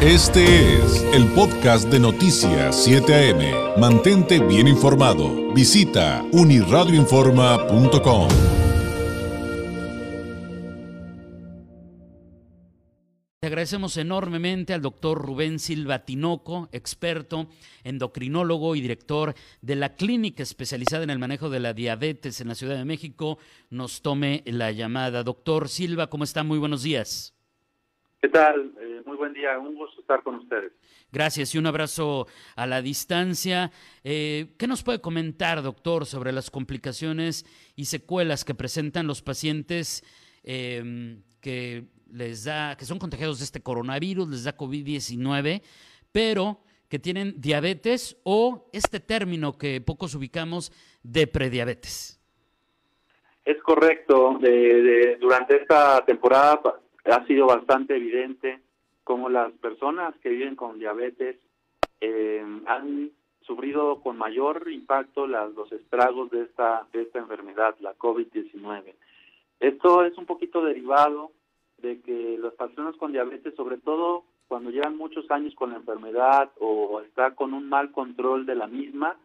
[0.00, 3.80] Este es el podcast de Noticias 7 AM.
[3.80, 5.52] Mantente bien informado.
[5.52, 8.28] Visita uniradioinforma.com.
[13.42, 17.48] Agradecemos enormemente al doctor Rubén Silva Tinoco, experto,
[17.82, 22.54] endocrinólogo y director de la clínica especializada en el manejo de la diabetes en la
[22.54, 23.38] Ciudad de México,
[23.68, 25.24] nos tome la llamada.
[25.24, 26.44] Doctor Silva, ¿cómo está?
[26.44, 27.34] Muy buenos días.
[28.20, 28.72] ¿Qué tal?
[28.80, 30.72] Eh, muy buen día, un gusto estar con ustedes.
[31.12, 33.70] Gracias y un abrazo a la distancia.
[34.02, 37.46] Eh, ¿Qué nos puede comentar, doctor, sobre las complicaciones
[37.76, 40.02] y secuelas que presentan los pacientes
[40.42, 45.62] em, que les da, que son contagiados de este coronavirus, les da COVID-19,
[46.10, 50.72] pero que tienen diabetes o este término que pocos ubicamos
[51.04, 52.20] de prediabetes?
[53.44, 54.40] Es correcto.
[55.20, 56.60] durante esta temporada
[57.10, 58.60] ha sido bastante evidente
[59.04, 61.36] cómo las personas que viven con diabetes
[62.00, 63.10] eh, han
[63.40, 68.94] sufrido con mayor impacto los estragos de esta, de esta enfermedad, la COVID-19.
[69.60, 71.32] Esto es un poquito derivado
[71.78, 76.50] de que las personas con diabetes, sobre todo cuando llevan muchos años con la enfermedad
[76.58, 79.16] o está con un mal control de la misma,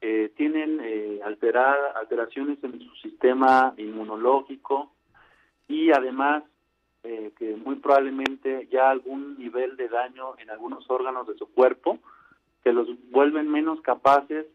[0.00, 4.92] eh, tienen eh, alterar, alteraciones en su sistema inmunológico
[5.68, 6.42] y además
[7.04, 11.98] eh, que muy probablemente ya algún nivel de daño en algunos órganos de su cuerpo
[12.62, 14.46] que los vuelven menos capaces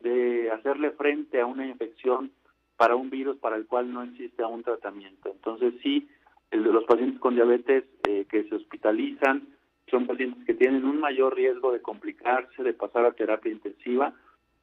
[0.00, 2.32] de hacerle frente a una infección
[2.76, 5.30] para un virus para el cual no existe aún tratamiento.
[5.30, 6.08] Entonces sí,
[6.50, 9.46] el los pacientes con diabetes eh, que se hospitalizan
[9.88, 14.12] son pacientes que tienen un mayor riesgo de complicarse, de pasar a terapia intensiva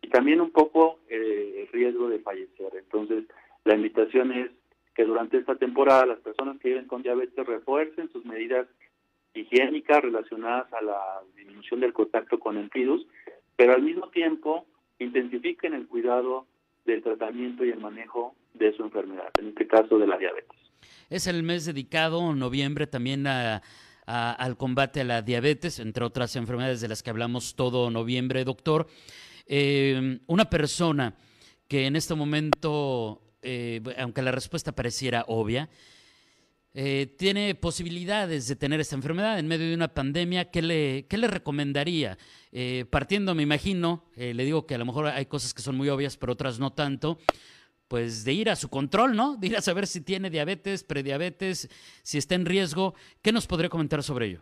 [0.02, 2.74] y también un poco eh, el riesgo de fallecer.
[2.78, 3.26] Entonces
[3.64, 4.52] la invitación es
[4.96, 8.68] que durante esta temporada las personas que viven con diabetes refuercen sus medidas
[9.34, 11.00] higiénicas relacionadas a la
[11.36, 13.06] disminución del contacto con el virus,
[13.56, 14.66] pero al mismo tiempo
[15.00, 16.46] intensifiquen el cuidado
[16.86, 20.58] del tratamiento y el manejo de su enfermedad, en este caso de la diabetes.
[21.10, 26.88] Es el mes dedicado, noviembre, también al combate a la diabetes, entre otras enfermedades de
[26.88, 28.88] las que hablamos todo noviembre, doctor.
[29.46, 31.16] Eh, una persona
[31.68, 35.70] que en este momento eh, aunque la respuesta pareciera obvia,
[36.74, 41.18] eh, tiene posibilidades de tener esta enfermedad en medio de una pandemia, ¿qué le, qué
[41.18, 42.18] le recomendaría?
[42.52, 45.90] Eh, partiendo, me imagino, le digo que a lo mejor hay cosas que son muy
[45.90, 47.18] obvias, pero otras no tanto,
[47.88, 49.36] pues de ir a su control, ¿no?
[49.36, 51.70] De ir a saber si tiene diabetes, prediabetes,
[52.04, 52.94] si está en riesgo.
[53.24, 54.42] ¿Qué nos podría comentar sobre ello?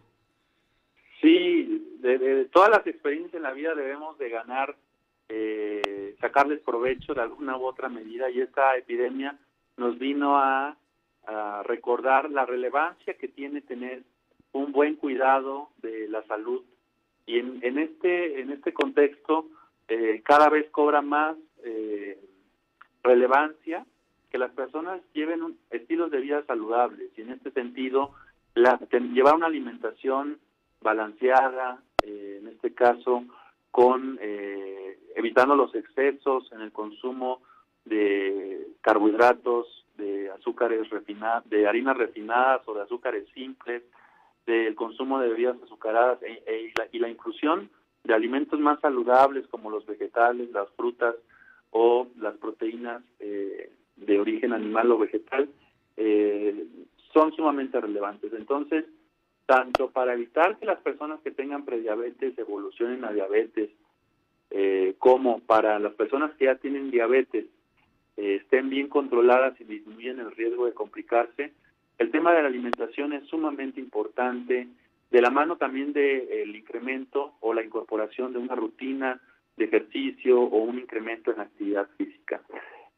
[1.21, 4.75] Sí, de todas las experiencias en la vida debemos de ganar
[5.29, 9.37] eh, sacarles provecho de alguna u otra medida y esta epidemia
[9.77, 10.75] nos vino a,
[11.65, 14.01] recordar la relevancia que tiene tener
[14.53, 16.63] un buen cuidado de la salud.
[17.25, 19.49] Y en, este en este contexto
[19.89, 21.35] eh, cada vez cobra más
[21.65, 22.17] eh,
[23.03, 23.85] relevancia
[24.31, 27.11] que las personas lleven estilos de vida saludables.
[27.17, 28.13] Y en este sentido
[28.53, 28.79] la,
[29.13, 30.39] llevar una alimentación
[30.79, 33.25] balanceada en este caso
[33.71, 34.86] con eh,
[35.17, 37.41] evitando los excesos en el consumo
[37.85, 39.65] de carbohidratos,
[39.97, 43.81] de azúcares refinados, de harinas refinadas o de azúcares simples,
[44.45, 47.67] del consumo de bebidas azucaradas e, e, y, la, inclusión
[48.03, 51.15] de alimentos más saludables como los vegetales, las frutas
[51.71, 55.49] o las proteínas eh, de origen animal o vegetal
[55.97, 56.63] eh,
[57.11, 58.31] son sumamente relevantes.
[58.33, 58.85] Entonces,
[59.47, 63.71] tanto para evitar que las personas que tengan prediabetes evolucionen a diabetes,
[64.59, 67.45] eh, como para las personas que ya tienen diabetes
[68.17, 71.53] eh, estén bien controladas y disminuyen el riesgo de complicarse,
[71.99, 74.67] el tema de la alimentación es sumamente importante,
[75.11, 79.21] de la mano también del el incremento o la incorporación de una rutina
[79.57, 82.41] de ejercicio o un incremento en actividad física.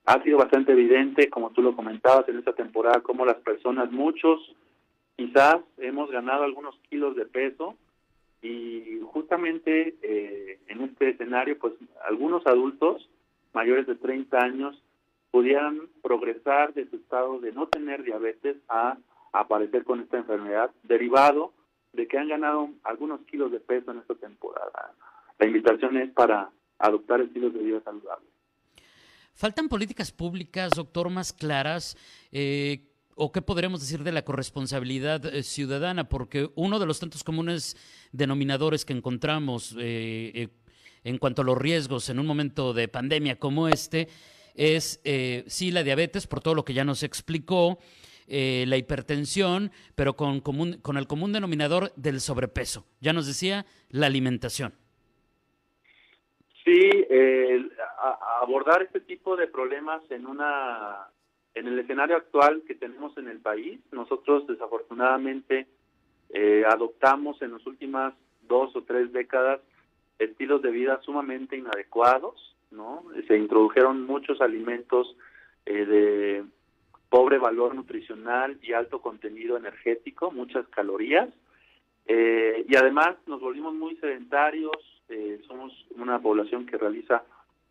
[0.06, 4.56] Ha sido bastante evidente, como tú lo comentabas en esta temporada, cómo las personas, muchos,
[5.18, 7.76] quizás hemos ganado algunos kilos de peso
[8.42, 11.74] y justamente eh, en este escenario, pues
[12.08, 13.10] algunos adultos
[13.54, 14.84] mayores de 30 años
[15.32, 18.98] pudieran progresar de su estado de no tener diabetes a
[19.32, 21.54] aparecer con esta enfermedad, derivado
[21.94, 24.94] de que han ganado algunos kilos de peso en esta temporada.
[25.38, 28.30] La invitación es para adoptar estilos de vida saludables.
[29.34, 31.96] ¿Faltan políticas públicas, doctor, más claras
[32.32, 32.89] eh,
[33.20, 36.08] o qué podríamos decir de la corresponsabilidad eh, ciudadana?
[36.08, 37.76] Porque uno de los tantos comunes
[38.14, 40.48] denominadores que encontramos eh, eh,
[41.04, 44.08] en cuanto a los riesgos en un momento de pandemia como este
[44.56, 45.02] es,
[45.48, 47.80] sí, la diabetes, por todo lo que ya nos explicó,
[48.28, 52.86] la hipertensión, pero con, con el común denominador del sobrepeso.
[53.00, 54.74] Ya nos decía, la alimentación.
[56.66, 56.90] Sí,
[58.42, 61.08] abordar este tipo de problemas en una
[61.60, 65.68] en el escenario actual que tenemos en el país, nosotros desafortunadamente
[66.30, 68.14] eh, adoptamos en las últimas
[68.48, 69.60] dos o tres décadas
[70.18, 73.04] estilos de vida sumamente inadecuados, ¿no?
[73.28, 75.18] Se introdujeron muchos alimentos
[75.66, 76.44] eh, de
[77.10, 81.28] pobre valor nutricional y alto contenido energético, muchas calorías,
[82.06, 84.78] eh, y además nos volvimos muy sedentarios,
[85.48, 87.24] somos una población que realiza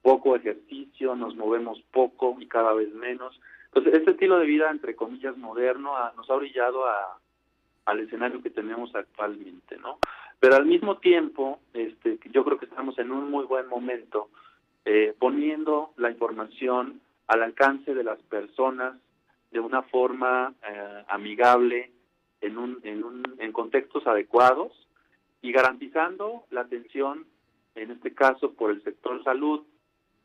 [0.03, 3.39] poco ejercicio, nos movemos poco y cada vez menos.
[3.69, 7.19] Entonces, este estilo de vida, entre comillas, moderno, nos ha brillado a,
[7.85, 9.99] al escenario que tenemos actualmente, ¿no?
[10.41, 14.29] Pero al mismo tiempo, este, yo creo que estamos en un muy buen momento
[14.85, 18.95] eh, poniendo la información al alcance de las personas
[19.51, 21.91] de una forma eh, amigable,
[22.41, 24.73] en, un, en, un, en contextos adecuados
[25.43, 27.27] y garantizando la atención,
[27.75, 29.63] en este caso por el sector salud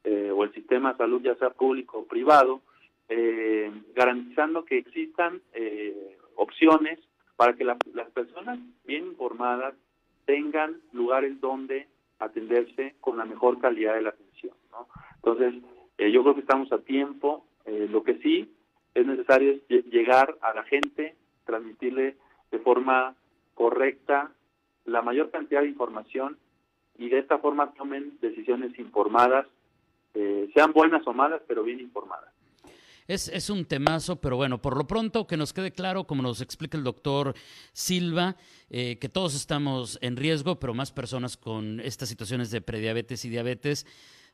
[0.03, 2.61] eh, o el sistema salud, ya sea público o privado,
[3.09, 6.99] eh, garantizando que existan eh, opciones
[7.35, 9.75] para que las personas bien informadas
[10.25, 11.87] tengan lugares donde
[12.19, 14.55] atenderse con la mejor calidad de la atención.
[14.71, 14.87] ¿no?
[15.15, 15.61] Entonces,
[15.97, 17.45] eh, yo creo que estamos a tiempo.
[17.65, 18.53] lo que sí
[18.93, 21.15] es necesario es llegar a la gente,
[21.45, 22.15] transmitirle
[22.51, 23.15] de forma
[23.53, 24.31] correcta
[24.85, 26.37] la mayor cantidad de información
[26.97, 29.47] y de esta forma tomen decisiones informadas,
[30.53, 32.33] sean buenas o malas, pero bien informadas.
[33.07, 36.77] Es, un temazo, pero bueno, por lo pronto que nos quede claro, como nos explica
[36.77, 37.33] el doctor
[37.73, 38.37] Silva,
[38.69, 43.29] eh, que todos estamos en riesgo, pero más personas con estas situaciones de prediabetes y
[43.29, 43.85] diabetes,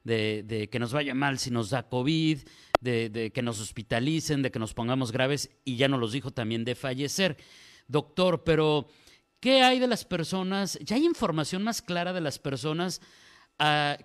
[0.04, 2.40] de, que nos vaya mal si nos da COVID,
[2.80, 6.64] de, que nos hospitalicen, de que nos pongamos graves, y ya nos los dijo también
[6.64, 7.38] de fallecer.
[7.88, 8.88] Doctor, pero
[9.40, 10.78] ¿qué hay de las personas?
[10.82, 13.02] ¿Ya hay información más clara de las personas?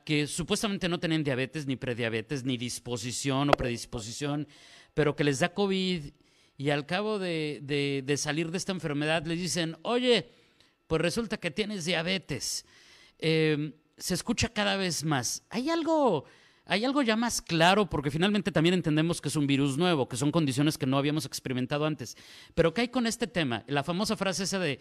[0.04, 4.48] Que supuestamente no tienen diabetes, ni prediabetes, ni disposición o predisposición,
[4.94, 6.10] pero que les da COVID
[6.56, 10.28] y al cabo de, salir de esta enfermedad les dicen, oye,
[10.86, 12.64] pues resulta que tienes diabetes.
[13.18, 15.44] Em, se escucha cada vez más.
[15.50, 16.24] ¿Hay algo,
[16.64, 17.88] hay algo ya más claro?
[17.88, 21.26] Porque finalmente también entendemos que es un virus nuevo, que son condiciones que no habíamos
[21.26, 22.16] experimentado antes.
[22.54, 23.64] Pero ¿qué hay con este tema?
[23.68, 24.80] La famosa frase esa de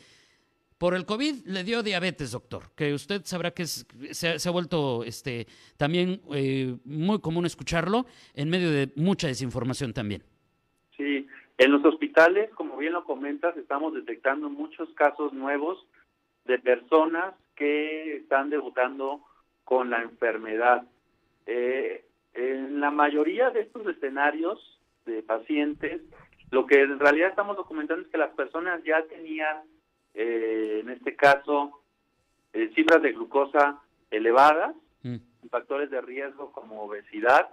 [0.77, 5.47] por el COVID le dio diabetes, doctor, que usted sabrá que se, ha, vuelto este,
[5.77, 10.23] también eh, muy común escucharlo en medio de mucha desinformación también.
[10.97, 11.27] Sí,
[11.57, 15.85] en los hospitales, como bien lo comentas, estamos detectando muchos casos nuevos
[16.45, 19.21] de personas que están debutando
[19.63, 20.83] con la enfermedad.
[21.45, 24.59] Eh, en la mayoría de estos escenarios
[25.05, 26.01] de pacientes,
[26.51, 29.57] lo que en realidad estamos documentando es que las personas ya tenían
[30.13, 31.81] eh, en este caso,
[32.53, 33.81] eh, cifras de glucosa
[34.11, 35.15] elevadas, mm.
[35.49, 37.49] factores de riesgo como obesidad,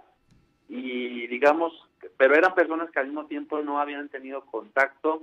[0.69, 1.73] y digamos,
[2.17, 5.21] pero eran personas que al mismo tiempo no habían tenido contacto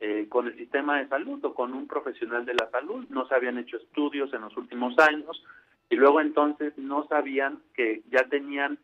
[0.00, 3.34] eh, con el sistema de salud o con un profesional de la salud, no se
[3.34, 5.44] habían hecho estudios en los últimos años
[5.90, 8.78] y luego entonces no sabían que ya tenían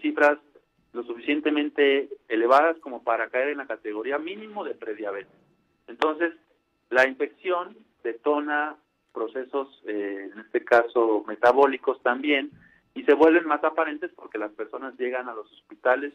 [0.00, 0.38] cifras
[0.94, 5.30] lo suficientemente elevadas como para caer en la categoría mínimo de prediabetes.
[5.88, 6.32] Entonces,
[6.90, 8.76] la infección detona
[9.12, 12.50] procesos, eh, en este caso metabólicos también,
[12.94, 16.12] y se vuelven más aparentes porque las personas llegan a los hospitales,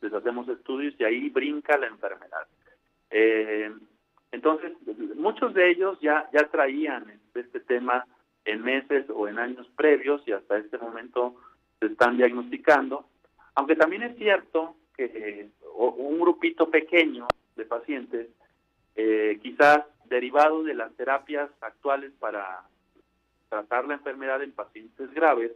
[0.00, 2.46] les hacemos estudios y ahí brinca la enfermedad.
[3.10, 3.70] Eh,
[4.32, 4.72] entonces,
[5.16, 8.06] muchos de ellos ya, ya traían este tema
[8.44, 11.36] en meses o en años previos y hasta este momento
[11.78, 13.06] se están diagnosticando,
[13.54, 17.26] aunque también es cierto que un grupito pequeño
[17.56, 18.28] de pacientes
[18.96, 22.62] eh, quizás derivado de las terapias actuales para
[23.48, 25.52] tratar la enfermedad en pacientes graves,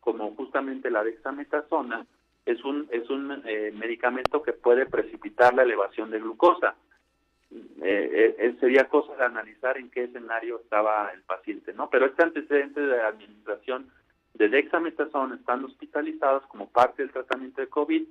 [0.00, 2.04] como justamente la dexametasona,
[2.44, 6.74] es un, es un eh, medicamento que puede precipitar la elevación de glucosa.
[7.82, 11.88] Eh, eh, sería cosa de analizar en qué escenario estaba el paciente, ¿no?
[11.88, 13.90] Pero este antecedente de administración
[14.34, 18.02] de dexametasona estando hospitalizados como parte del tratamiento de COVID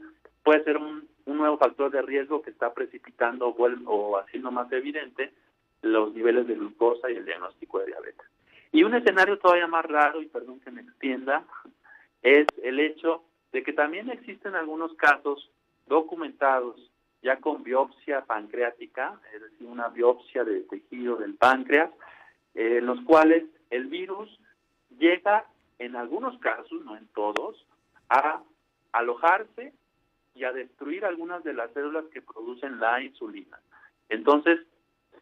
[0.43, 4.71] puede ser un, un nuevo factor de riesgo que está precipitando o, o haciendo más
[4.71, 5.33] evidente
[5.81, 8.25] los niveles de glucosa y el diagnóstico de diabetes.
[8.71, 11.43] Y un escenario todavía más raro, y perdón que me extienda,
[12.21, 15.49] es el hecho de que también existen algunos casos
[15.87, 21.91] documentados ya con biopsia pancreática, es decir, una biopsia de tejido del páncreas,
[22.55, 24.39] eh, en los cuales el virus
[24.97, 25.45] llega
[25.77, 27.65] en algunos casos, no en todos,
[28.09, 28.41] a
[28.91, 29.73] alojarse
[30.33, 33.59] y a destruir algunas de las células que producen la insulina.
[34.09, 34.59] Entonces,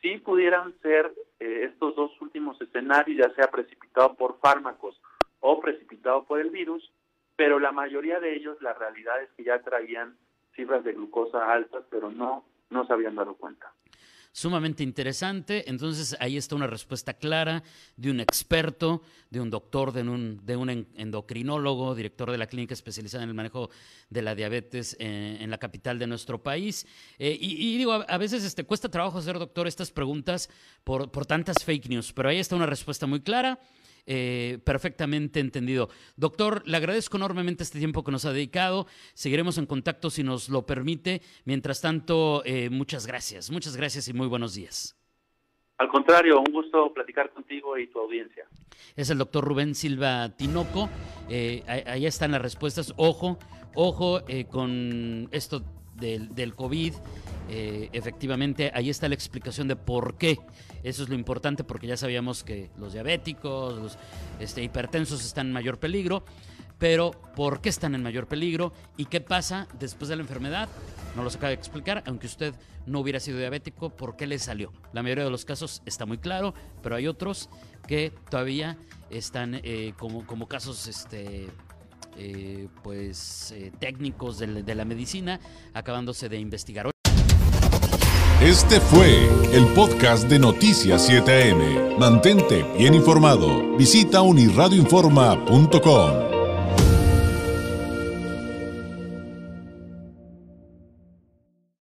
[0.02, 5.00] sí pudieran ser eh, estos dos últimos escenarios, ya sea precipitado por fármacos
[5.40, 6.92] o precipitado por el virus,
[7.36, 10.18] pero la mayoría de ellos, la realidad es que ya traían
[10.56, 13.72] cifras de glucosa altas, pero no, no se habían dado cuenta
[14.32, 15.70] sumamente interesante.
[15.70, 17.64] Entonces ahí está una respuesta clara
[17.98, 22.74] de un experto, de un doctor, de un, de un endocrinólogo, director de la clínica
[22.74, 23.70] especializada en el manejo
[24.10, 26.86] de la diabetes en, la capital de nuestro país.
[27.18, 30.50] Eh, y, digo, a, veces este, cuesta trabajo hacer, doctor, estas preguntas
[30.84, 33.60] por, por tantas fake news, pero ahí está una respuesta muy clara.
[34.12, 35.88] Eh, perfectamente entendido.
[36.16, 38.88] Doctor, le agradezco enormemente este tiempo que nos ha dedicado.
[39.14, 41.22] Seguiremos en contacto si nos lo permite.
[41.46, 43.52] Mientras tanto, eh, muchas gracias.
[43.52, 44.98] Muchas gracias y muy buenos días.
[45.78, 48.46] Al contrario, un gusto platicar contigo y tu audiencia.
[48.96, 50.90] Es el doctor Rubén Silva Tinoco.
[51.30, 52.96] Eh, ahí están las respuestas.
[52.98, 53.38] Ojo,
[53.76, 55.62] ojo con esto
[56.00, 56.94] del, COVID.
[57.50, 60.40] Eh, efectivamente, ahí está la explicación de por qué.
[60.84, 63.98] Eso es lo importante porque ya sabíamos que los diabéticos, los
[64.40, 66.24] este, hipertensos están en mayor peligro,
[66.78, 68.72] pero ¿por qué están en mayor peligro?
[68.98, 70.70] ¿Y qué pasa después de la enfermedad?
[71.16, 72.54] No los acaba de explicar, aunque usted
[72.86, 74.72] no hubiera sido diabético, ¿por qué le salió?
[74.94, 77.50] La mayoría de los casos está muy claro, pero hay otros
[77.88, 78.78] que todavía
[79.10, 81.50] están eh, como, como casos este,
[82.18, 85.40] eh, pues técnicos de, de la medicina
[85.74, 86.90] acabándose de investigar.
[88.42, 91.98] Este fue el podcast de Noticias 7am.
[91.98, 93.76] Mantente bien informado.
[93.76, 96.29] Visita unirradioinforma.com.